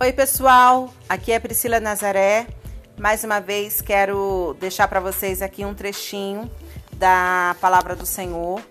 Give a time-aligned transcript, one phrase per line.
[0.00, 0.94] Oi, pessoal.
[1.08, 2.46] Aqui é Priscila Nazaré.
[2.96, 6.48] Mais uma vez quero deixar para vocês aqui um trechinho
[6.92, 8.62] da palavra do Senhor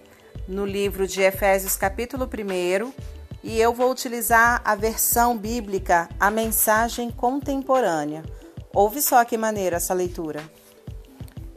[0.47, 2.93] no livro de Efésios, capítulo 1,
[3.43, 8.23] e eu vou utilizar a versão bíblica, a mensagem contemporânea.
[8.73, 10.41] Ouve só que maneira essa leitura.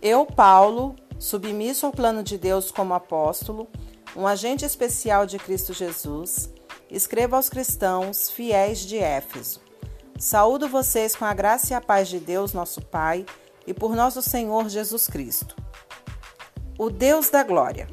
[0.03, 3.69] Eu, Paulo, submisso ao plano de Deus como apóstolo,
[4.17, 6.51] um agente especial de Cristo Jesus,
[6.91, 9.70] escrevo aos cristãos fiéis de Éfeso.
[10.21, 13.25] Saúdo vocês com a graça e a paz de Deus, nosso Pai,
[13.67, 15.57] e por nosso Senhor Jesus Cristo.
[16.79, 17.89] O Deus da Glória.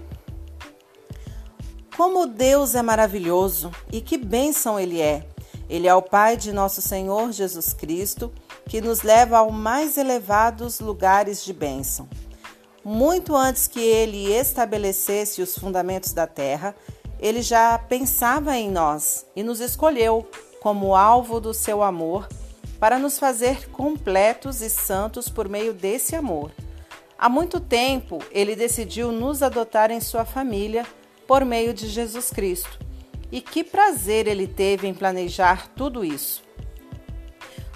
[1.95, 5.25] Como Deus é maravilhoso e que bênção Ele é!
[5.69, 8.29] Ele é o Pai de nosso Senhor Jesus Cristo,
[8.65, 12.09] que nos leva aos mais elevados lugares de bênção.
[12.83, 16.75] Muito antes que ele estabelecesse os fundamentos da terra,
[17.21, 20.27] ele já pensava em nós e nos escolheu
[20.67, 22.27] como alvo do seu amor
[22.77, 26.51] para nos fazer completos e santos por meio desse amor.
[27.17, 30.85] Há muito tempo ele decidiu nos adotar em sua família
[31.25, 32.79] por meio de Jesus Cristo.
[33.31, 36.43] E que prazer ele teve em planejar tudo isso.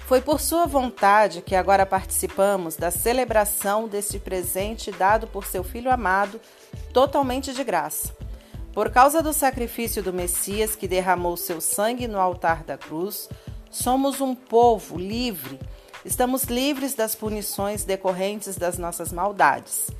[0.06, 5.90] Foi por sua vontade que agora participamos da celebração deste presente dado por seu Filho
[5.90, 6.38] amado,
[6.92, 8.14] totalmente de graça.
[8.72, 13.28] Por causa do sacrifício do Messias que derramou seu sangue no altar da cruz,
[13.70, 15.60] somos um povo livre.
[16.06, 19.90] Estamos livres das punições decorrentes das nossas maldades.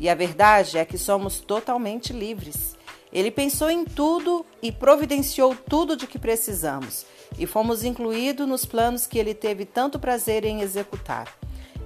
[0.00, 2.76] E a verdade é que somos totalmente livres.
[3.12, 7.06] Ele pensou em tudo e providenciou tudo de que precisamos,
[7.38, 11.32] e fomos incluídos nos planos que ele teve tanto prazer em executar.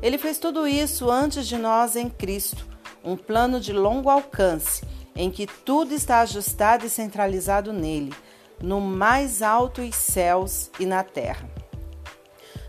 [0.03, 2.67] Ele fez tudo isso antes de nós em Cristo,
[3.05, 4.83] um plano de longo alcance
[5.21, 8.15] em que tudo está ajustado e centralizado nele,
[8.59, 11.47] no mais altos céus e na terra.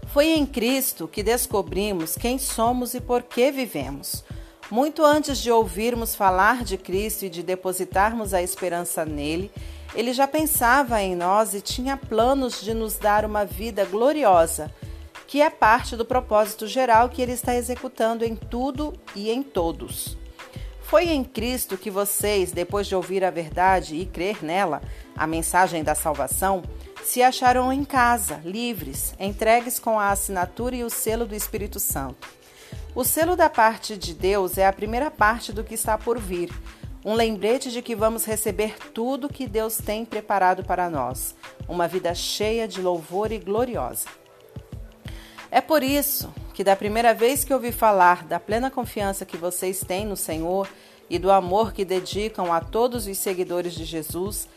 [0.08, 4.26] Foi em Cristo que descobrimos quem somos e por que vivemos.
[4.70, 9.50] Muito antes de ouvirmos falar de Cristo e de depositarmos a esperança nele,
[9.96, 14.70] ele já pensava em nós e tinha planos de nos dar uma vida gloriosa,
[15.26, 20.20] que é parte do propósito geral que ele está executando em tudo e em todos.
[20.92, 24.82] Foi em Cristo que vocês, depois de ouvir a verdade e crer nela,
[25.16, 26.64] a mensagem da salvação,
[27.02, 32.28] se acharam em casa, livres, entregues com a assinatura e o selo do Espírito Santo.
[32.94, 36.52] O selo da parte de Deus é a primeira parte do que está por vir,
[37.06, 41.34] um lembrete de que vamos receber tudo que Deus tem preparado para nós,
[41.70, 44.21] uma vida cheia de louvor e gloriosa.
[45.52, 49.82] É por isso que da primeira vez que ouvi falar da plena confiança que vocês
[49.82, 50.68] têm no Senhor
[51.10, 54.48] e do amor que dedicam a todos os seguidores de Jesus,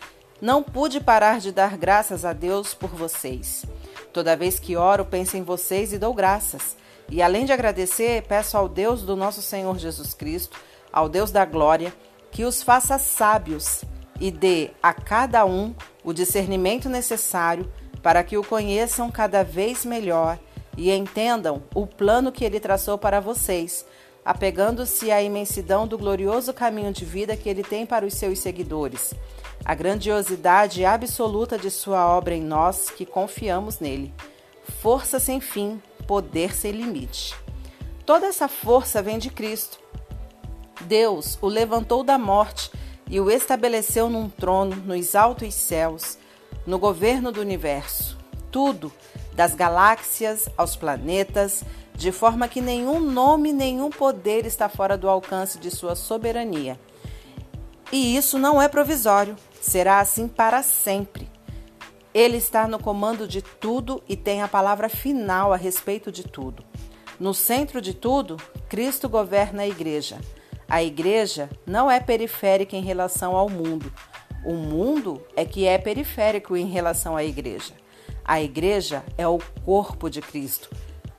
[0.41, 3.67] não pude parar de dar graças a Deus por vocês.
[4.13, 6.77] Toda vez que oro, penso em vocês e dou graças.
[7.11, 10.57] E além de agradecer, peço ao Deus do nosso Senhor Jesus Cristo,
[10.93, 11.93] ao Deus da glória,
[12.31, 13.85] que os faça sábios
[14.21, 15.75] e dê a cada um
[16.05, 17.69] o discernimento necessário
[18.01, 20.39] para que o conheçam cada vez melhor
[20.77, 23.85] e entendam o plano que ele traçou para vocês,
[24.25, 29.15] apegando-se à imensidão do glorioso caminho de vida que ele tem para os seus seguidores,
[29.65, 34.13] a grandiosidade absoluta de sua obra em nós que confiamos nele.
[34.81, 37.35] Força sem fim, poder sem limite.
[38.05, 39.79] Toda essa força vem de Cristo.
[40.83, 42.71] Deus o levantou da morte
[43.09, 46.19] e o estabeleceu num trono nos altos céus,
[46.67, 48.19] no governo do universo.
[48.51, 48.93] Tudo
[49.35, 51.65] das galáxias aos planetas,
[51.95, 56.79] de forma que nenhum nome, nenhum poder está fora do alcance de sua soberania.
[57.93, 61.31] E isso não é provisório, será assim para sempre.
[62.13, 66.65] Ele está no comando de tudo e tem a palavra final a respeito de tudo.
[67.19, 68.37] No centro de tudo,
[68.69, 70.19] Cristo governa a igreja.
[70.69, 73.93] A igreja não é periférica em relação ao mundo.
[74.45, 77.75] O mundo é que é periférico em relação à igreja.
[78.25, 80.71] A igreja é o corpo de Cristo.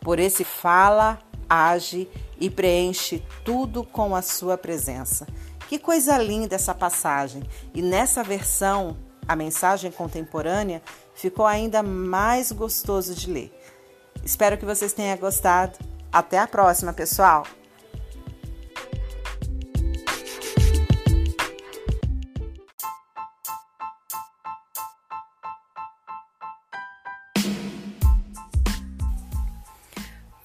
[0.02, 1.19] Por esse fala,
[1.50, 2.10] age
[2.40, 5.28] e preenche tudo com a sua presença.
[5.68, 7.44] Que coisa linda essa passagem!
[7.74, 8.98] E nessa versão,
[9.28, 10.81] a mensagem contemporânea,
[11.13, 13.62] ficou ainda mais gostoso de ler.
[14.24, 15.78] Espero que vocês tenham gostado.
[16.12, 17.46] Até a próxima, pessoal!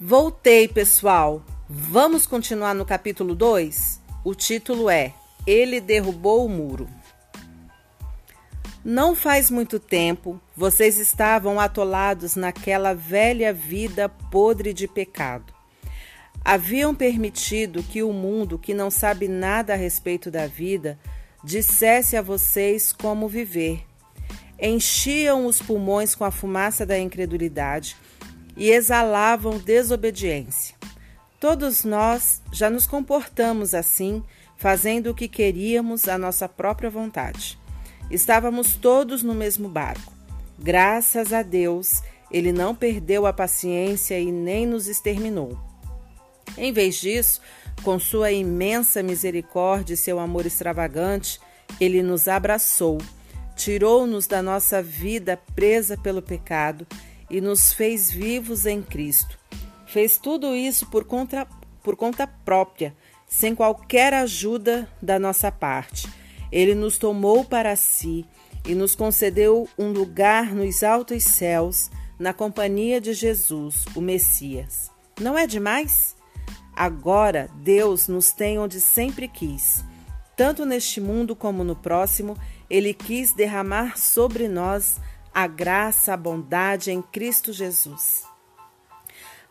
[0.02, 1.44] Voltei, pessoal.
[1.68, 4.00] Vamos continuar no capítulo 2?
[4.24, 5.12] O título é
[5.46, 6.88] Ele derrubou o muro.
[8.82, 15.52] Não faz muito tempo, vocês estavam atolados naquela velha vida podre de pecado.
[16.42, 20.98] Haviam permitido que o mundo, que não sabe nada a respeito da vida,
[21.44, 23.84] dissesse a vocês como viver.
[24.58, 27.98] Enchiam os pulmões com a fumaça da incredulidade
[28.60, 30.76] e exalavam desobediência.
[31.40, 34.22] Todos nós já nos comportamos assim,
[34.58, 37.58] fazendo o que queríamos à nossa própria vontade.
[38.10, 40.12] Estávamos todos no mesmo barco.
[40.58, 45.58] Graças a Deus, ele não perdeu a paciência e nem nos exterminou.
[46.58, 47.40] Em vez disso,
[47.82, 51.40] com sua imensa misericórdia e seu amor extravagante,
[51.80, 52.98] ele nos abraçou,
[53.56, 56.86] tirou-nos da nossa vida presa pelo pecado
[57.30, 59.38] e nos fez vivos em Cristo.
[59.86, 61.46] Fez tudo isso por conta,
[61.82, 62.94] por conta própria,
[63.26, 66.08] sem qualquer ajuda da nossa parte.
[66.50, 68.26] Ele nos tomou para si
[68.66, 74.90] e nos concedeu um lugar nos altos céus, na companhia de Jesus, o Messias.
[75.20, 76.16] Não é demais?
[76.74, 79.84] Agora Deus nos tem onde sempre quis.
[80.36, 82.36] Tanto neste mundo como no próximo,
[82.68, 84.98] Ele quis derramar sobre nós
[85.34, 88.24] a graça, a bondade em Cristo Jesus.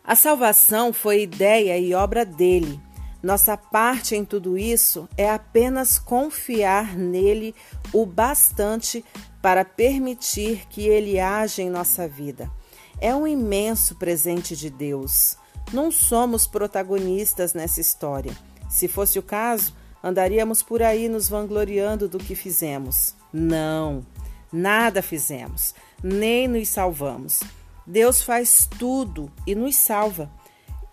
[0.04, 2.80] A salvação foi ideia e obra dele
[3.22, 7.54] nossa parte em tudo isso é apenas confiar nele
[7.92, 9.04] o bastante
[9.42, 12.50] para permitir que ele age em nossa vida.
[12.98, 15.36] É um imenso presente de Deus.
[15.70, 18.32] Não somos protagonistas nessa história.
[18.70, 23.14] Se fosse o caso, andaríamos por aí nos vangloriando do que fizemos.
[23.30, 24.04] Não,
[24.52, 27.40] nada fizemos, nem nos salvamos.
[27.86, 30.30] Deus faz tudo e nos salva.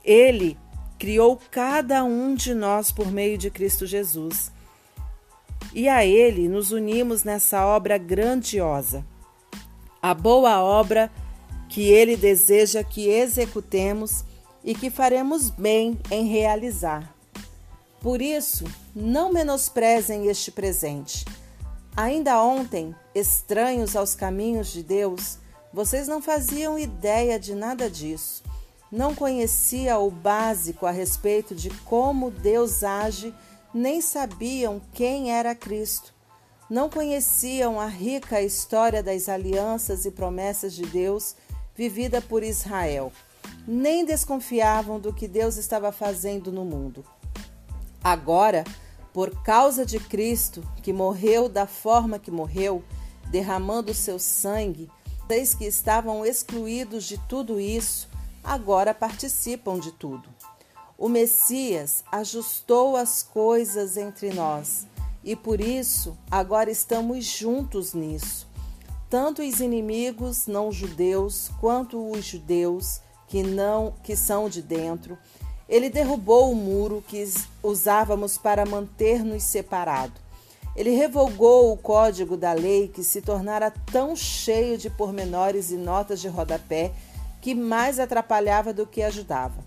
[0.04, 0.58] Ele
[0.98, 4.52] criou cada um de nós por meio de Cristo Jesus.
[5.74, 9.06] E a Ele nos unimos nessa obra grandiosa,
[10.02, 11.12] a boa obra
[11.70, 14.24] que Ele deseja que executemos
[14.64, 17.14] e que faremos bem em realizar.
[18.02, 18.66] Por isso,
[18.96, 21.26] não menosprezem este presente.
[21.98, 25.40] Ainda ontem, estranhos aos caminhos de Deus,
[25.74, 28.44] vocês não faziam ideia de nada disso
[28.92, 33.34] não conhecia o básico a respeito de como Deus age,
[33.74, 36.14] nem sabiam quem era Cristo.
[36.70, 41.36] Não conheciam a rica história das alianças e promessas de Deus
[41.76, 43.12] vivida por Israel,
[43.68, 47.06] nem desconfiavam do que Deus estava fazendo no mundo.
[48.04, 48.64] Agora,
[49.18, 52.84] por causa de Cristo, que morreu da forma que morreu,
[53.32, 54.92] derramando seu sangue,
[55.28, 58.08] desde que estavam excluídos de tudo isso,
[58.44, 60.30] agora participam de tudo.
[60.96, 64.86] O Messias ajustou as coisas entre nós
[65.24, 68.48] e por isso agora estamos juntos nisso.
[69.10, 75.18] Tanto os inimigos não judeus quanto os judeus que não que são de dentro,
[75.68, 77.24] ele derrubou o muro que
[77.62, 80.28] usávamos para manter-nos separados.
[80.76, 86.22] Ele revogou o código da lei que se tornara tão cheio de pormenores e notas
[86.22, 86.92] de rodapé
[87.42, 89.66] que mais atrapalhava do que ajudava.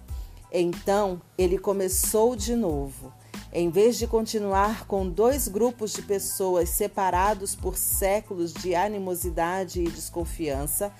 [0.53, 3.13] Então ele começou de novo.
[3.53, 9.91] Em vez de continuar com dois grupos de pessoas separados por séculos de animosidade e
[9.91, 10.93] desconfiança,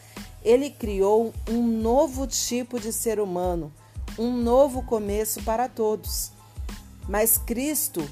[0.45, 3.73] ele criou um novo tipo de ser humano,
[4.19, 6.33] um novo começo para todos.
[7.09, 8.07] Mas Cristo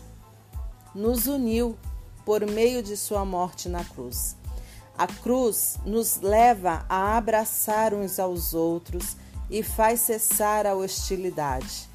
[0.94, 1.76] nos uniu
[2.24, 4.36] por meio de sua morte na cruz.
[4.96, 9.16] A cruz nos leva a abraçar uns aos outros
[9.48, 11.88] e faz cessar a hostilidade.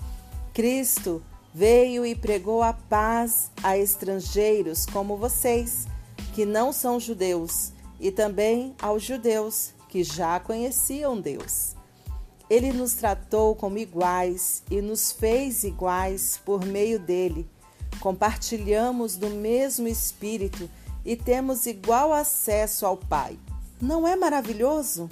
[0.54, 1.22] Cristo
[1.54, 5.86] veio e pregou a paz a estrangeiros como vocês,
[6.34, 11.76] que não são judeus, e também aos judeus que já conheciam Deus.
[12.50, 17.50] Ele nos tratou como iguais e nos fez iguais por meio dele.
[18.00, 20.70] Compartilhamos do mesmo Espírito
[21.06, 23.40] e temos igual acesso ao Pai.
[23.82, 25.10] Não é maravilhoso?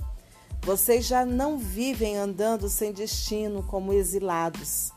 [0.61, 4.91] Vocês já não vivem andando sem destino como exilados.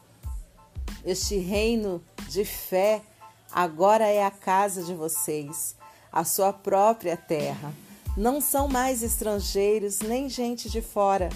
[1.05, 3.03] Este reino de fé
[3.51, 5.75] agora é a casa de vocês,
[6.13, 7.73] a sua própria terra.
[8.17, 11.31] Não são mais estrangeiros nem gente de fora.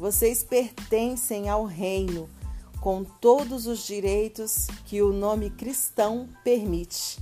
[0.00, 2.26] Vocês pertencem ao reino,
[2.80, 7.18] com todos os direitos que o nome cristão permite.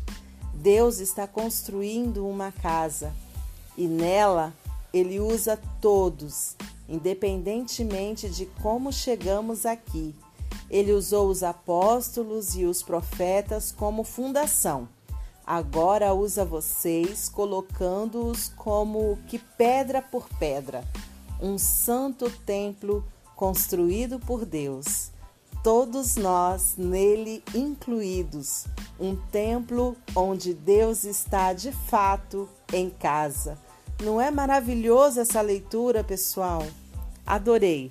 [0.54, 3.12] Deus está construindo uma casa
[3.76, 4.54] e nela
[4.94, 6.54] ele usa todos,
[6.88, 10.14] independentemente de como chegamos aqui.
[10.70, 14.88] Ele usou os apóstolos e os profetas como fundação.
[15.44, 20.84] agora usa vocês, colocando-os como que pedra por pedra,
[21.40, 23.04] um santo templo
[23.36, 25.10] construído por Deus.
[25.62, 28.66] Todos nós nele incluídos,
[28.98, 33.58] um templo onde Deus está de fato em casa.
[34.02, 36.64] Não é maravilhoso essa leitura, pessoal?
[37.26, 37.88] Adorei!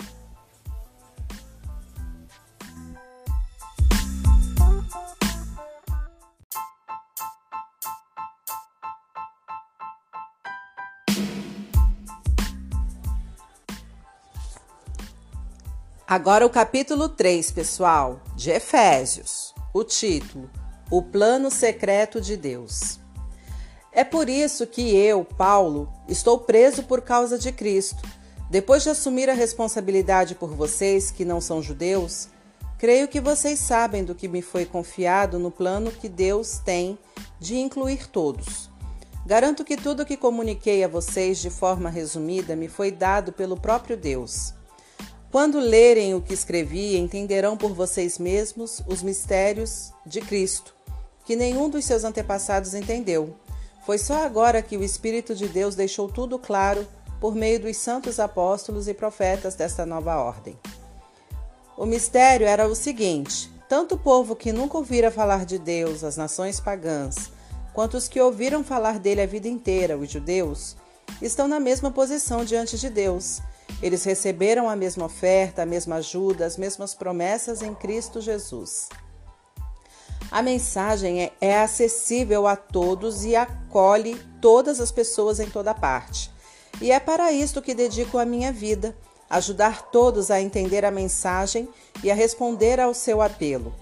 [16.10, 19.54] Agora o capítulo 3, pessoal, de Efésios.
[19.74, 20.50] O título:
[20.90, 22.98] O plano secreto de Deus.
[23.92, 28.02] É por isso que eu, Paulo, estou preso por causa de Cristo.
[28.50, 32.30] Depois de assumir a responsabilidade por vocês que não são judeus,
[32.78, 36.98] creio que vocês sabem do que me foi confiado no plano que Deus tem
[37.38, 38.70] de incluir todos.
[39.26, 43.60] Garanto que tudo o que comuniquei a vocês de forma resumida me foi dado pelo
[43.60, 44.56] próprio Deus.
[45.30, 50.74] Quando lerem o que escrevi, entenderão por vocês mesmos os mistérios de Cristo,
[51.26, 53.36] que nenhum dos seus antepassados entendeu.
[53.86, 56.88] Foi só agora que o Espírito de Deus deixou tudo claro
[57.20, 60.58] por meio dos santos apóstolos e profetas desta nova ordem.
[61.78, 66.16] O mistério era o seguinte: tanto o povo que nunca ouvira falar de Deus, as
[66.16, 67.32] nações pagãs,
[67.74, 70.78] quanto os que ouviram falar dele a vida inteira, os judeus,
[71.22, 73.42] estão na mesma posição diante de Deus
[73.82, 78.90] eles receberam a mesma oferta, a mesma ajuda, as mesmas promessas em Cristo Jesus.
[80.32, 86.32] A mensagem é, é, acessível a todos e acolhe todas as pessoas em toda parte.
[86.82, 88.96] E é para isto que dedico a minha vida,
[89.30, 91.68] ajudar todos a entender a mensagem
[92.04, 93.74] e a responder ao seu apelo.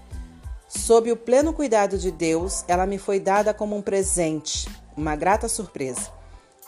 [0.68, 5.48] Sob o pleno cuidado de Deus, ela me foi dada como um presente, uma grata
[5.48, 6.10] surpresa.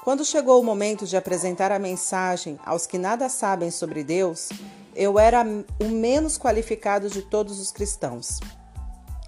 [0.03, 4.49] Quando chegou o momento de apresentar a mensagem aos que nada sabem sobre Deus,
[4.95, 5.45] eu era
[5.81, 8.41] o menos qualificado de todos os cristãos.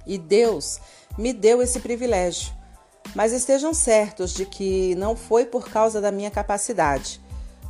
[0.06, 0.80] E Deus
[1.18, 2.52] me deu esse privilégio.
[3.14, 7.20] Mas estejam certos de que não foi por causa da minha capacidade.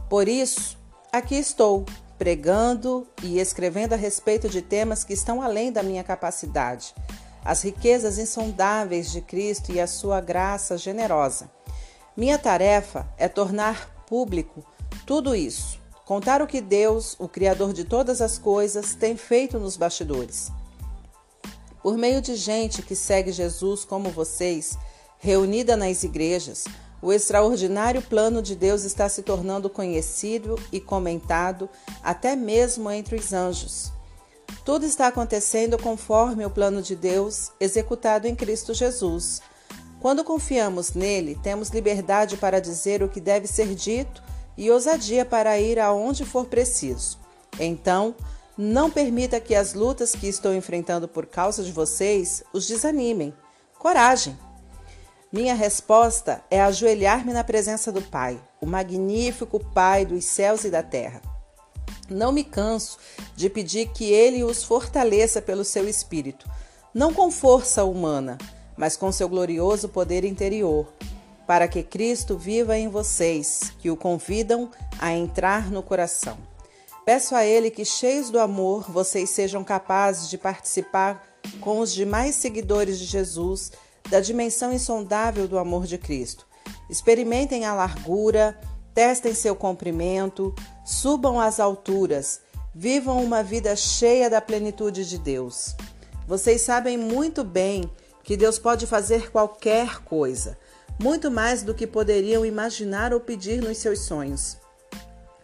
[0.08, 0.78] Por isso,
[1.10, 1.86] aqui estou,
[2.18, 6.94] pregando e escrevendo a respeito de temas que estão além da minha capacidade.
[7.42, 11.50] As riquezas insondáveis de Cristo e a sua graça generosa.
[12.16, 14.64] Minha tarefa é tornar público
[15.06, 19.76] tudo isso, contar o que Deus, o Criador de todas as coisas, tem feito nos
[19.76, 20.50] bastidores.
[21.82, 24.76] Por meio de gente que segue Jesus como vocês,
[25.18, 26.64] reunida nas igrejas,
[27.02, 31.68] o extraordinário plano de Deus está se tornando conhecido e comentado
[32.02, 33.90] até mesmo entre os anjos.
[34.64, 39.40] Tudo está acontecendo conforme o plano de Deus executado em Cristo Jesus.
[40.00, 44.22] Quando confiamos nele, temos liberdade para dizer o que deve ser dito
[44.56, 47.18] e ousadia para ir aonde for preciso.
[47.58, 48.14] Então,
[48.56, 53.34] não permita que as lutas que estou enfrentando por causa de vocês os desanimem.
[53.78, 54.38] Coragem!
[55.30, 60.82] Minha resposta é ajoelhar-me na presença do Pai, o magnífico Pai dos céus e da
[60.82, 61.20] terra.
[62.08, 62.98] Não me canso
[63.36, 66.50] de pedir que Ele os fortaleça pelo seu espírito,
[66.92, 68.36] não com força humana,
[68.80, 70.90] mas com seu glorioso poder interior,
[71.46, 76.38] para que Cristo viva em vocês, que o convidam a entrar no coração.
[77.04, 81.22] Peço a Ele que, cheios do amor, vocês sejam capazes de participar
[81.60, 83.70] com os demais seguidores de Jesus
[84.08, 86.46] da dimensão insondável do amor de Cristo.
[86.88, 88.58] Experimentem a largura,
[88.94, 90.54] testem seu comprimento,
[90.86, 92.40] subam às alturas,
[92.74, 95.76] vivam uma vida cheia da plenitude de Deus.
[96.26, 97.90] Vocês sabem muito bem
[98.30, 100.56] que Deus pode fazer qualquer coisa,
[101.02, 104.56] muito mais do que poderiam imaginar ou pedir nos seus sonhos.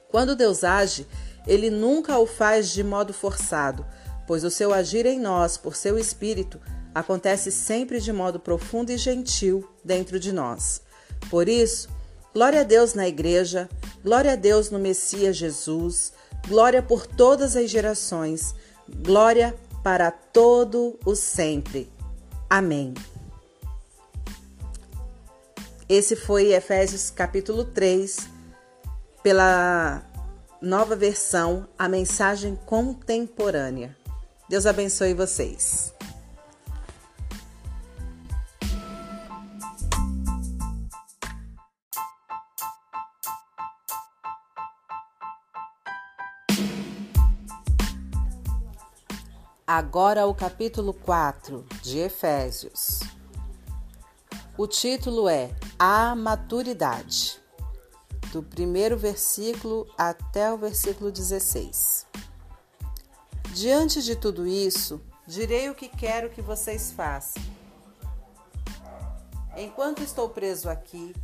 [0.08, 1.04] Quando Deus age,
[1.48, 3.84] ele nunca o faz de modo forçado,
[4.24, 6.60] pois o seu agir em nós, por seu espírito,
[6.94, 10.80] acontece sempre de modo profundo e gentil dentro de nós.
[11.28, 11.88] Por isso,
[12.32, 13.68] glória a Deus na igreja,
[14.04, 16.12] glória a Deus no Messias Jesus,
[16.46, 18.54] glória por todas as gerações,
[18.88, 21.95] glória para todo o sempre.
[22.48, 22.94] Amém.
[25.88, 28.28] Esse foi Efésios capítulo 3,
[29.22, 30.02] pela
[30.60, 33.96] nova versão, a mensagem contemporânea.
[34.48, 35.95] Deus abençoe vocês.
[49.78, 53.00] Agora o capítulo 4 de Efésios.
[54.56, 57.38] O título é A Maturidade,
[58.32, 62.06] do primeiro versículo até o versículo 16.
[63.52, 67.42] Diante de tudo isso, direi o que quero que vocês façam.
[69.58, 71.14] Enquanto estou preso aqui,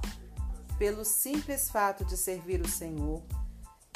[0.76, 3.22] pelo simples fato de servir o Senhor,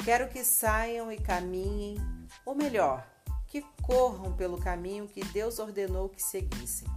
[0.03, 1.97] quero que saiam e caminhem,
[2.43, 3.16] ou melhor,
[3.47, 6.87] que corram pelo caminho que Deus ordenou que seguissem.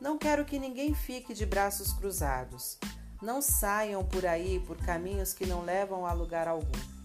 [0.00, 2.78] Não quero que ninguém fique de braços cruzados.
[3.22, 6.96] Não saiam por aí por caminhos que não levam a lugar algum.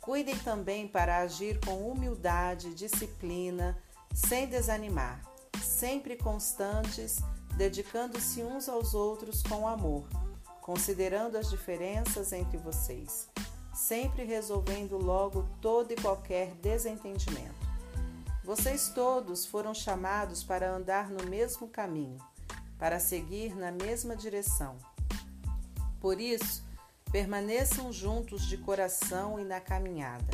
[0.00, 3.76] Cuidem também para agir com humildade, disciplina,
[4.14, 5.22] sem desanimar,
[5.62, 7.18] sempre constantes,
[7.56, 10.06] dedicando-se uns aos outros com amor,
[10.60, 13.28] considerando as diferenças entre vocês,
[13.74, 17.63] sempre resolvendo logo todo e qualquer desentendimento.
[18.44, 22.18] Vocês todos foram chamados para andar no mesmo caminho,
[22.78, 24.76] para seguir na mesma direção.
[25.98, 26.62] Por isso,
[27.10, 30.30] permaneçam juntos de coração e na caminhada.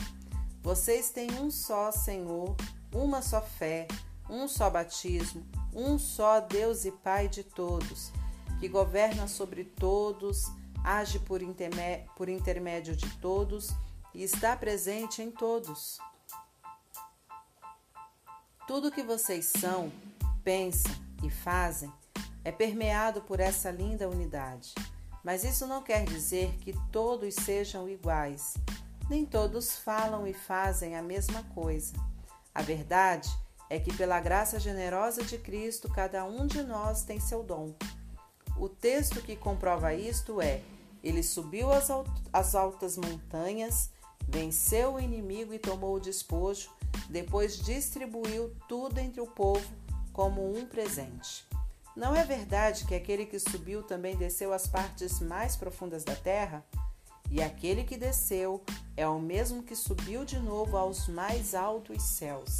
[0.60, 2.56] Vocês têm um só Senhor,
[2.92, 3.86] uma só fé,
[4.28, 8.10] um só batismo, um só Deus e Pai de todos,
[8.58, 10.46] que governa sobre todos,
[10.82, 11.42] age por,
[12.28, 13.70] intermédio de todos
[14.12, 16.00] e está presente em todos.
[18.70, 19.90] Tudo que vocês são,
[20.44, 21.92] pensam e fazem
[22.44, 24.72] é permeado por essa linda unidade.
[25.24, 28.54] Mas isso não quer dizer que todos sejam iguais.
[29.08, 31.92] Nem todos falam e fazem a mesma coisa.
[32.54, 33.28] A verdade
[33.68, 37.74] é que, pela graça generosa de Cristo, cada um de nós tem seu dom.
[38.56, 40.62] O texto que comprova isto é:
[41.02, 43.90] Ele subiu as altas montanhas,
[44.28, 46.70] venceu o inimigo e tomou o despojo
[47.08, 49.66] depois distribuiu tudo entre o povo
[50.12, 51.48] como um presente.
[51.96, 56.64] Não é verdade que aquele que subiu também desceu às partes mais profundas da terra?
[57.30, 58.62] E aquele que desceu
[58.96, 62.56] é o mesmo que subiu de novo aos mais altos céus.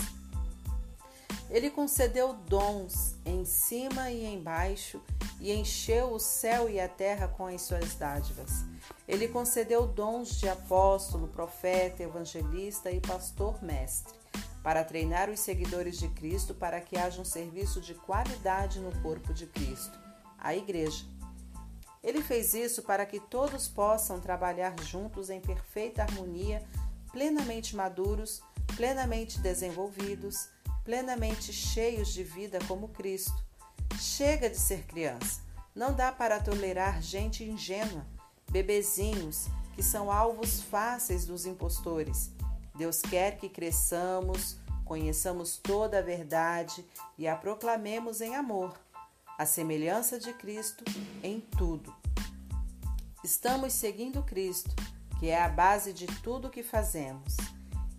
[1.49, 5.01] Ele concedeu dons em cima e embaixo
[5.41, 8.65] e encheu o céu e a terra com as suas dádivas.
[9.09, 14.20] Ele concedeu dons de apóstolo, profeta, evangelista e pastor-mestre
[14.63, 19.33] para treinar os seguidores de Cristo para que haja um serviço de qualidade no corpo
[19.33, 19.99] de Cristo,
[20.39, 21.05] a Igreja.
[22.03, 26.63] Ele fez isso para que todos possam trabalhar juntos em perfeita harmonia,
[27.13, 28.43] plenamente maduros,
[28.77, 30.49] plenamente desenvolvidos,
[30.85, 33.45] plenamente cheios de vida como Cristo.
[33.99, 35.43] Chega de ser criança.
[35.75, 38.07] Não dá para tolerar gente ingênua,
[38.51, 42.31] bebezinhos que são alvos fáceis dos impostores
[42.81, 46.83] Deus quer que cresçamos, conheçamos toda a verdade
[47.19, 48.75] e a proclamemos em amor,
[49.37, 50.83] a semelhança de Cristo
[51.23, 51.95] em tudo.
[53.23, 54.75] Estamos seguindo Cristo,
[55.19, 57.37] que é a base de tudo o que fazemos.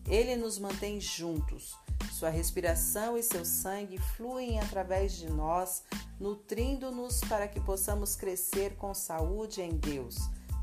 [0.08, 1.78] Ele nos mantém juntos.
[2.12, 5.84] Sua respiração e seu sangue fluem através de nós,
[6.20, 10.17] nutrindo-nos para que possamos crescer com saúde em Deus,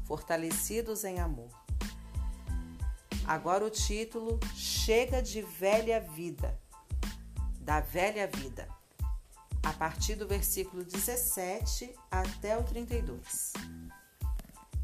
[0.09, 1.68] fortalecidos em amor.
[3.29, 6.59] Agora o título Chega de Velha Vida,
[7.61, 8.67] da Velha Vida,
[9.63, 13.53] a partir do versículo 17 até o 32.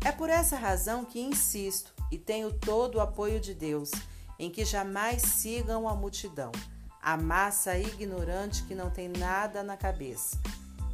[0.04, 3.90] É por essa razão que insisto e tenho todo o apoio de Deus
[4.38, 6.52] em que jamais sigam a multidão,
[7.00, 10.38] a massa ignorante que não tem nada na cabeça.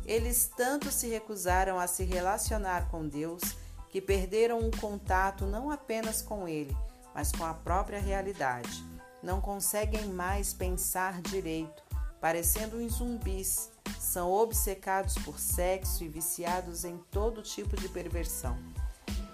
[0.06, 3.42] Eles tanto se recusaram a se relacionar com Deus
[3.88, 6.76] que perderam o contato não apenas com Ele,
[7.14, 8.84] mas com a própria realidade.
[9.22, 11.82] Não conseguem mais pensar direito,
[12.20, 13.70] parecendo uns zumbis.
[13.98, 18.56] São obcecados por sexo e viciados em todo tipo de perversão.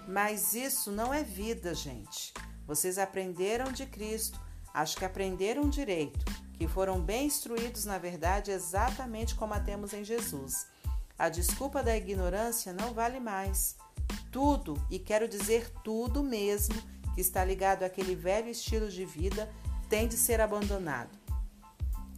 [0.07, 2.33] Mas isso não é vida, gente.
[2.65, 4.39] Vocês aprenderam de Cristo,
[4.73, 10.03] acho que aprenderam direito, que foram bem instruídos na verdade exatamente como a temos em
[10.03, 10.67] Jesus.
[11.17, 13.75] A desculpa da ignorância não vale mais.
[14.31, 16.75] Tudo, e quero dizer tudo mesmo,
[17.17, 19.49] que está ligado àquele velho estilo de vida
[19.89, 21.09] tem de ser abandonado.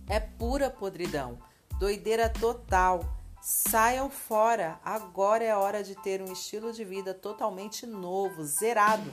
[0.09, 1.39] É pura podridão,
[1.79, 3.05] doideira total.
[3.41, 9.09] Saiam fora, agora é hora de ter um estilo de vida totalmente novo, zerado.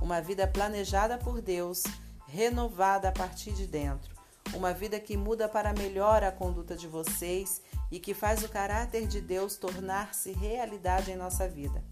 [0.00, 1.82] Uma vida planejada por Deus,
[2.26, 4.16] renovada a partir de dentro.
[4.54, 7.60] Uma vida que muda para melhor a conduta de vocês
[7.92, 11.84] e que faz o caráter de Deus tornar-se realidade em nossa vida.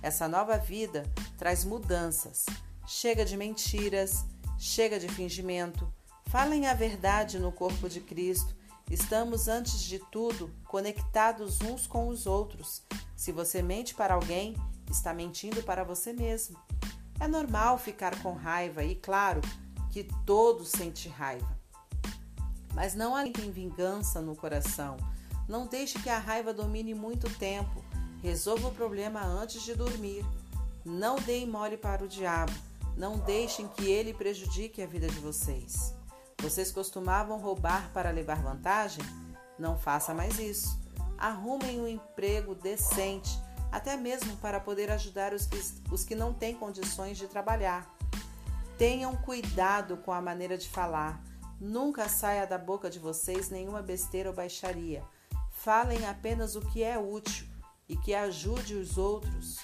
[0.00, 1.02] Essa nova vida
[1.36, 2.46] traz mudanças,
[2.86, 4.26] Chega de mentiras,
[4.58, 5.90] chega de fingimento.
[6.26, 8.54] Falem a verdade no corpo de Cristo.
[8.90, 12.82] Estamos, antes de tudo, conectados uns com os outros.
[13.16, 14.54] Se você mente para alguém,
[14.90, 16.58] está mentindo para você mesmo.
[17.18, 19.40] É normal ficar com raiva e, claro,
[19.90, 21.58] que todos sentem raiva.
[22.74, 24.98] Mas não há vingança no coração.
[25.48, 27.82] Não deixe que a raiva domine muito tempo.
[28.22, 30.24] Resolva o problema antes de dormir.
[30.84, 32.52] Não deem mole para o diabo.
[32.96, 35.92] Não deixem que ele prejudique a vida de vocês.
[36.40, 39.02] Vocês costumavam roubar para levar vantagem?
[39.58, 40.78] Não faça mais isso.
[41.18, 43.36] Arrumem um emprego decente,
[43.72, 45.58] até mesmo para poder ajudar os que,
[45.90, 47.92] os que não têm condições de trabalhar.
[48.78, 51.20] Tenham cuidado com a maneira de falar.
[51.60, 55.02] Nunca saia da boca de vocês nenhuma besteira ou baixaria.
[55.50, 57.46] Falem apenas o que é útil
[57.88, 59.58] e que ajude os outros.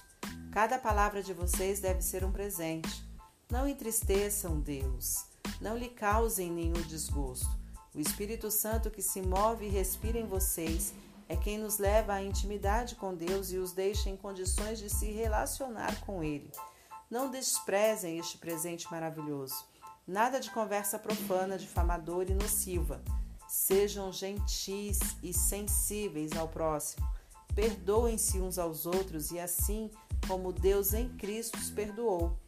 [0.50, 3.09] Cada palavra de vocês deve ser um presente.
[3.50, 5.24] Não entristeçam Deus.
[5.60, 7.50] Não lhe causem nenhum desgosto.
[7.92, 10.94] O Espírito Santo que se move e respira em vocês
[11.28, 15.10] é quem nos leva à intimidade com Deus e os deixa em condições de se
[15.10, 16.50] relacionar com Ele.
[17.10, 19.64] Não desprezem este presente maravilhoso.
[20.06, 23.02] Nada de conversa profana, difamadora e nociva.
[23.48, 27.04] Sejam gentis e sensíveis ao próximo.
[27.52, 29.90] Perdoem-se uns aos outros e assim
[30.28, 32.38] como Deus em Cristo os perdoou.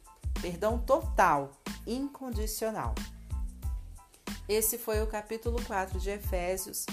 [0.42, 1.52] Perdão total,
[1.87, 2.96] incondicional.
[4.48, 6.85] Esse foi o capítulo 4 de Efésios,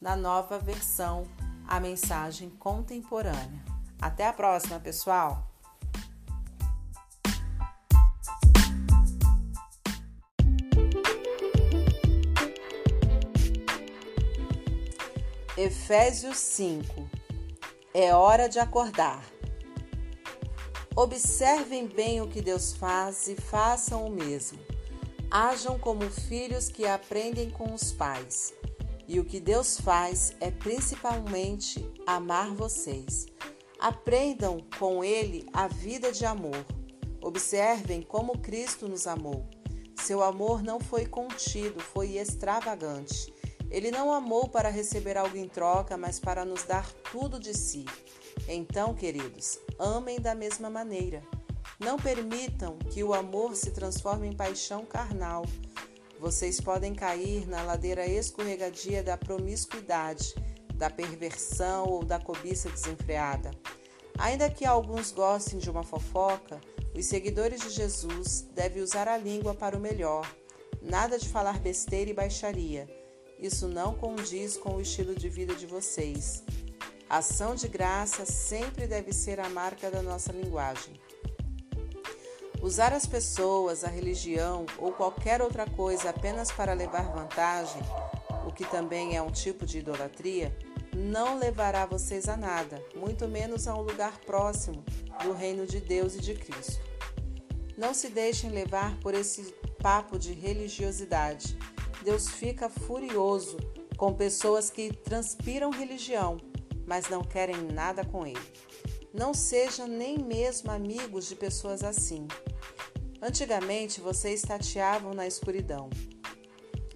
[0.00, 1.24] na nova versão,
[1.68, 3.62] a mensagem contemporânea.
[4.00, 5.46] Até a próxima, pessoal!
[15.54, 17.10] Efésios 5
[17.92, 19.35] É hora de acordar.
[20.98, 24.58] Observem bem o que Deus faz e façam o mesmo.
[25.30, 28.54] Ajam como filhos que aprendem com os pais.
[29.06, 33.26] E o que Deus faz é principalmente amar vocês.
[33.78, 36.64] Aprendam com Ele a vida de amor.
[37.20, 39.46] Observem como Cristo nos amou.
[39.96, 43.34] Seu amor não foi contido, foi extravagante.
[43.70, 47.84] Ele não amou para receber algo em troca, mas para nos dar tudo de si.
[48.48, 51.22] Então, queridos, amem da mesma maneira.
[51.78, 55.44] Não permitam que o amor se transforme em paixão carnal.
[56.18, 60.34] Vocês podem cair na ladeira escorregadia da promiscuidade,
[60.74, 63.50] da perversão ou da cobiça desenfreada.
[64.18, 66.60] Ainda que alguns gostem de uma fofoca,
[66.94, 70.26] os seguidores de Jesus devem usar a língua para o melhor.
[70.80, 72.88] Nada de falar besteira e baixaria
[73.38, 76.42] isso não condiz com o estilo de vida de vocês.
[77.08, 81.00] Ação de graça sempre deve ser a marca da nossa linguagem.
[82.60, 87.82] Usar as pessoas, a religião ou qualquer outra coisa apenas para levar vantagem,
[88.46, 90.56] o que também é um tipo de idolatria,
[90.94, 94.84] não levará vocês a nada, muito menos a um lugar próximo
[95.22, 96.80] do reino de Deus e de Cristo.
[97.76, 101.56] Não se deixem levar por esse papo de religiosidade
[102.06, 103.56] Deus fica furioso
[103.96, 106.36] com pessoas que transpiram religião,
[106.86, 108.40] mas não querem nada com Ele.
[109.12, 112.28] Não sejam nem mesmo amigos de pessoas assim.
[113.20, 115.88] Antigamente vocês tateavam na escuridão,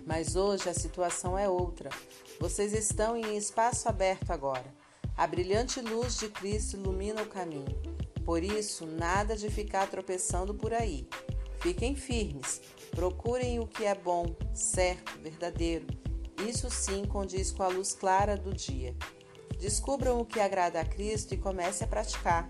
[0.07, 1.91] mas hoje a situação é outra.
[2.39, 4.75] Vocês estão em espaço aberto agora.
[5.17, 7.81] A brilhante luz de Cristo ilumina o caminho.
[8.25, 11.09] Por isso, nada de ficar tropeçando por aí.
[11.61, 15.87] Fiquem firmes, procurem o que é bom, certo, verdadeiro.
[16.49, 18.97] Isso sim condiz com a luz clara do dia.
[19.61, 22.49] Descubram o que agrada a Cristo e comece a praticar.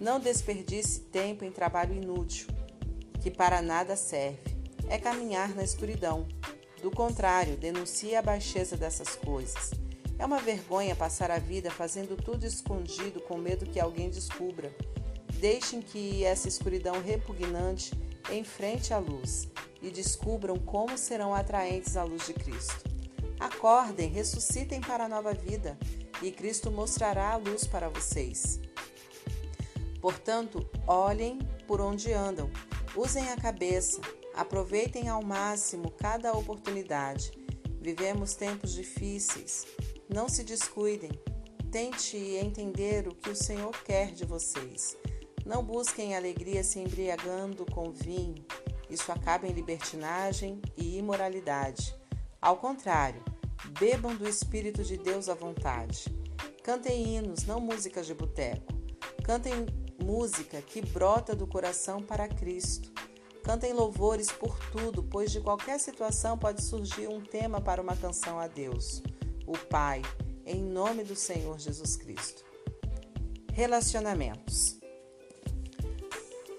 [0.00, 2.48] Não desperdice tempo em trabalho inútil,
[3.22, 4.58] que para nada serve.
[4.88, 6.26] É caminhar na escuridão.
[6.82, 9.70] Do contrário, denuncie a baixeza dessas coisas.
[10.18, 14.74] É uma vergonha passar a vida fazendo tudo escondido com medo que alguém descubra.
[15.34, 17.92] Deixem que essa escuridão repugnante
[18.28, 19.46] em frente à luz
[19.80, 22.90] e descubram como serão atraentes à luz de Cristo.
[23.38, 25.78] Acordem, ressuscitem para a nova vida
[26.22, 28.60] e Cristo mostrará a luz para vocês.
[30.00, 32.50] Portanto, olhem por onde andam,
[32.96, 34.00] usem a cabeça,
[34.34, 37.32] aproveitem ao máximo cada oportunidade.
[37.80, 39.66] Vivemos tempos difíceis.
[40.08, 41.10] Não se descuidem.
[41.70, 44.96] Tente entender o que o Senhor quer de vocês.
[45.46, 48.44] Não busquem alegria se embriagando com vinho,
[48.90, 51.94] isso acaba em libertinagem e imoralidade.
[52.42, 53.22] Ao contrário,
[53.78, 56.04] bebam do Espírito de Deus à vontade.
[56.62, 58.72] Cantem hinos, não músicas de boteco.
[59.24, 59.66] Cantem
[60.02, 62.92] música que brota do coração para Cristo.
[63.42, 68.38] Cantem louvores por tudo, pois de qualquer situação pode surgir um tema para uma canção
[68.38, 69.02] a Deus,
[69.46, 70.02] o Pai,
[70.44, 72.44] em nome do Senhor Jesus Cristo.
[73.52, 74.78] Relacionamentos.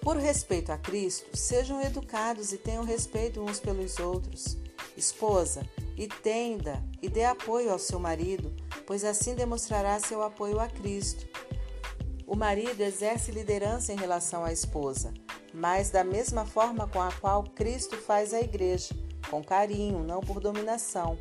[0.02, 4.58] Por respeito a Cristo, sejam educados e tenham respeito uns pelos outros.
[4.98, 5.64] Esposa,
[6.02, 8.52] e tenda e dê apoio ao seu marido,
[8.88, 11.28] pois assim demonstrará seu apoio a Cristo.
[12.26, 15.14] O marido exerce liderança em relação à esposa,
[15.54, 18.96] mas da mesma forma com a qual Cristo faz a igreja,
[19.30, 21.20] com carinho, não por dominação.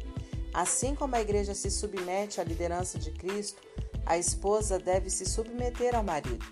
[0.54, 3.60] Assim como a igreja se submete à liderança de Cristo,
[4.06, 6.46] a esposa deve se submeter ao marido.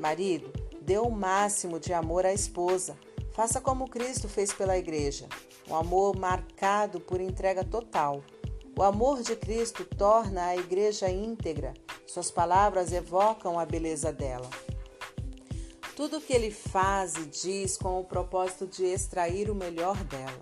[0.00, 2.98] Marido, dê o máximo de amor à esposa.
[3.34, 5.26] Faça como Cristo fez pela igreja,
[5.66, 8.22] um amor marcado por entrega total.
[8.76, 11.72] O amor de Cristo torna a igreja íntegra.
[12.06, 14.48] Suas palavras evocam a beleza dela.
[15.96, 20.40] Tudo o que ele faz e diz com o propósito de extrair o melhor dela.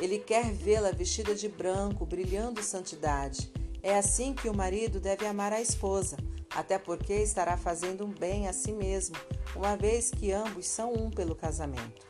[0.00, 3.50] Ele quer vê-la vestida de branco, brilhando santidade.
[3.82, 6.16] É assim que o marido deve amar a esposa,
[6.50, 9.16] até porque estará fazendo um bem a si mesmo,
[9.54, 12.05] uma vez que ambos são um pelo casamento.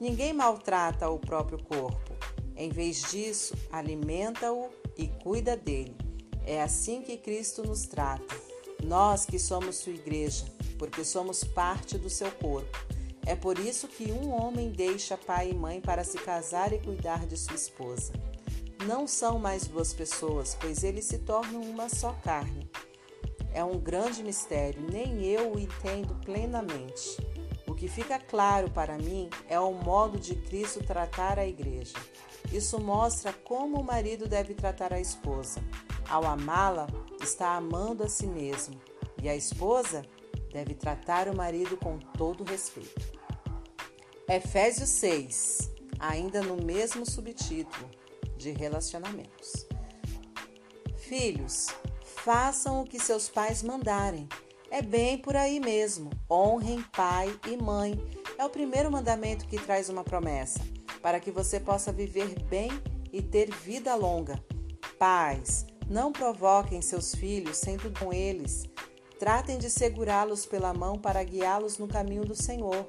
[0.00, 2.14] Ninguém maltrata o próprio corpo.
[2.56, 5.96] Em vez disso, alimenta-o e cuida dele.
[6.46, 8.36] É assim que Cristo nos trata.
[8.84, 10.44] Nós que somos sua igreja,
[10.78, 12.78] porque somos parte do seu corpo.
[13.26, 17.26] É por isso que um homem deixa pai e mãe para se casar e cuidar
[17.26, 18.12] de sua esposa.
[18.86, 22.70] Não são mais duas pessoas, pois eles se tornam uma só carne.
[23.52, 27.27] É um grande mistério, nem eu o entendo plenamente
[27.78, 31.94] que fica claro para mim é o modo de Cristo tratar a igreja.
[32.52, 35.62] Isso mostra como o marido deve tratar a esposa.
[36.08, 36.88] Ao amá-la,
[37.22, 38.80] está amando a si mesmo,
[39.22, 40.02] e a esposa
[40.52, 43.16] deve tratar o marido com todo respeito.
[44.26, 47.88] Efésios 6, ainda no mesmo subtítulo
[48.36, 49.66] de relacionamentos.
[50.96, 51.68] Filhos,
[52.02, 54.28] façam o que seus pais mandarem
[54.70, 56.10] é bem por aí mesmo.
[56.30, 58.00] Honrem pai e mãe.
[58.36, 60.60] É o primeiro mandamento que traz uma promessa,
[61.02, 62.70] para que você possa viver bem
[63.12, 64.42] e ter vida longa.
[64.98, 68.64] Pais, não provoquem seus filhos sendo com eles.
[69.18, 72.86] Tratem de segurá-los pela mão para guiá-los no caminho do Senhor.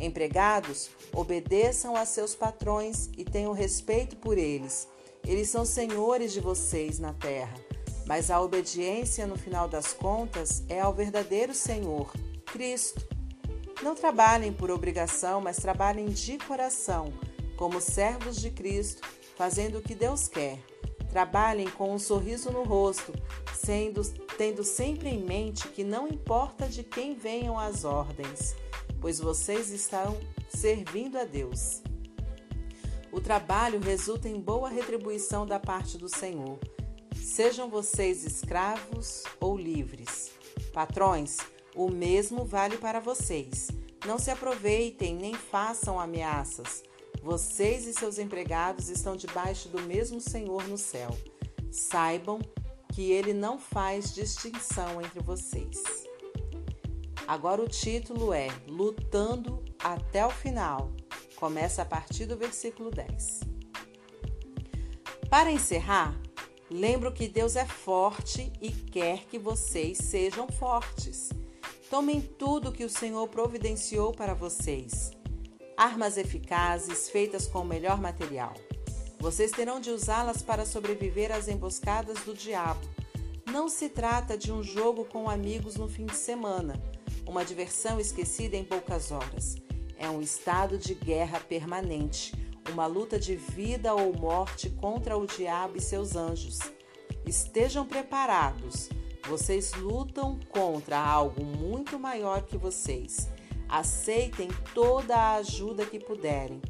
[0.00, 4.88] Empregados, obedeçam a seus patrões e tenham respeito por eles.
[5.26, 7.67] Eles são senhores de vocês na terra.
[8.08, 12.10] Mas a obediência, no final das contas, é ao verdadeiro Senhor,
[12.46, 13.06] Cristo.
[13.82, 17.12] Não trabalhem por obrigação, mas trabalhem de coração,
[17.58, 20.58] como servos de Cristo, fazendo o que Deus quer.
[21.10, 23.12] Trabalhem com um sorriso no rosto,
[23.54, 24.02] sendo,
[24.38, 28.56] tendo sempre em mente que não importa de quem venham as ordens,
[29.02, 30.18] pois vocês estão
[30.48, 31.82] servindo a Deus.
[33.12, 36.58] O trabalho resulta em boa retribuição da parte do Senhor.
[37.28, 40.30] Sejam vocês escravos ou livres.
[40.72, 41.36] Patrões,
[41.76, 43.68] o mesmo vale para vocês.
[44.06, 46.82] Não se aproveitem nem façam ameaças.
[47.22, 51.16] Vocês e seus empregados estão debaixo do mesmo Senhor no céu.
[51.70, 52.40] Saibam
[52.94, 55.82] que ele não faz distinção entre vocês.
[57.26, 60.90] Agora o título é Lutando até o final.
[61.36, 63.40] Começa a partir do versículo 10.
[65.28, 66.18] Para encerrar,
[66.70, 71.30] Lembro que Deus é forte e quer que vocês sejam fortes.
[71.88, 75.10] Tomem tudo que o Senhor providenciou para vocês.
[75.74, 78.52] Armas eficazes feitas com o melhor material.
[79.18, 82.86] Vocês terão de usá-las para sobreviver às emboscadas do diabo.
[83.50, 86.78] Não se trata de um jogo com amigos no fim de semana,
[87.26, 89.56] uma diversão esquecida em poucas horas.
[89.96, 92.32] É um estado de guerra permanente
[92.70, 96.58] uma luta de vida ou morte contra o diabo e seus anjos.
[97.26, 98.88] Estejam preparados.
[99.28, 103.28] Vocês lutam contra algo muito maior que vocês.
[103.68, 106.62] Aceitem toda a ajuda que puderem,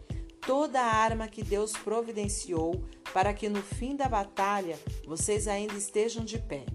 [0.44, 2.82] toda a arma que Deus providenciou
[3.12, 6.66] para que no fim da batalha vocês ainda estejam de pé.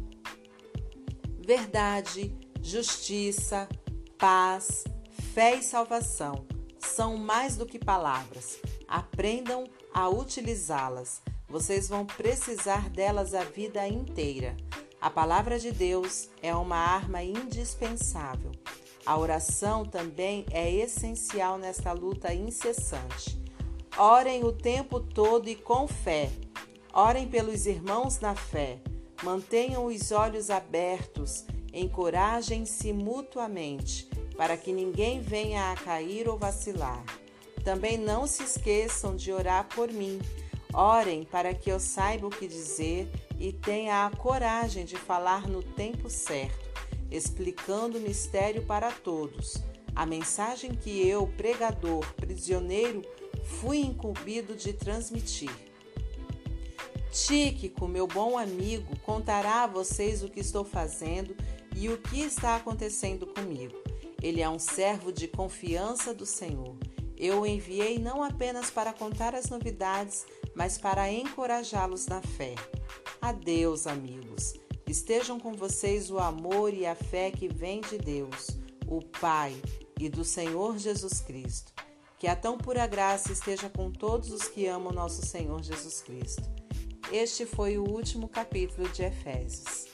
[1.45, 3.67] Verdade, justiça,
[4.17, 4.85] paz,
[5.33, 6.45] fé e salvação
[6.79, 8.61] são mais do que palavras
[8.93, 11.19] Aprendam a utilizá-las.
[11.49, 14.55] Vocês vão precisar delas a vida inteira.
[15.01, 18.51] A palavra de Deus é uma arma indispensável.
[19.03, 23.43] A oração também é essencial nesta luta incessante.
[23.97, 26.29] Orem o tempo todo e com fé.
[26.93, 28.79] Orem pelos irmãos na fé.
[29.23, 31.45] Mantenham os olhos abertos.
[31.73, 37.03] Encorajem-se mutuamente, para que ninguém venha a cair ou vacilar.
[37.63, 40.19] Também não se esqueçam de orar por mim.
[40.73, 45.61] Orem para que eu saiba o que dizer e tenha a coragem de falar no
[45.61, 46.63] tempo certo.
[47.11, 49.63] explicando o mistério para todos,
[49.95, 53.03] a mensagem que eu, pregador, prisioneiro,
[53.43, 55.51] fui incumbido de transmitir.
[57.11, 61.35] Tíquico, meu bom amigo, contará a vocês o que estou fazendo
[61.75, 63.75] e o que está acontecendo comigo.
[64.19, 66.75] Ele é um servo de confiança do Senhor.
[67.23, 72.53] Eu o enviei não apenas para contar as novidades, mas para encorajá-los na fé.
[73.21, 74.55] Adeus, amigos.
[74.85, 78.49] Estejam com vocês o amor e a fé que vem de Deus,
[78.89, 79.55] o Pai
[79.97, 81.71] e do Senhor Jesus Cristo.
[82.19, 86.43] Que a tão pura graça esteja com todos os que amam nosso Senhor Jesus Cristo.
[87.09, 89.85] Este foi o último capítulo de Efésios.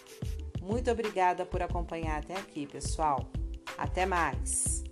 [0.59, 3.29] Muito obrigada por acompanhar até aqui, pessoal.
[3.77, 4.88] Até mais!